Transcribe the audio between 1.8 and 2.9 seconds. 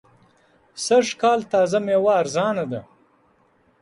مېوه ارزانه ده.